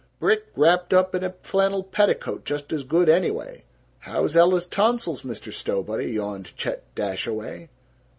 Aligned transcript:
Brick 0.19 0.45
wrapped 0.55 0.93
up 0.95 1.13
in 1.13 1.23
a 1.23 1.35
flannel 1.43 1.83
petticoat 1.83 2.43
just 2.43 2.73
as 2.73 2.83
good, 2.83 3.07
anyway!" 3.07 3.65
"How's 3.99 4.35
Ella's 4.35 4.65
tonsils, 4.65 5.21
Mr. 5.21 5.53
Stowbody?" 5.53 6.07
yawned 6.11 6.57
Chet 6.57 6.81
Dashaway. 6.95 7.69